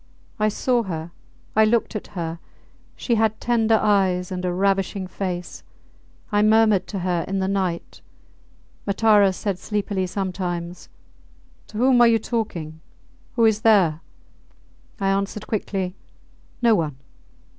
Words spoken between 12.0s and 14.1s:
are you talking? Who is there?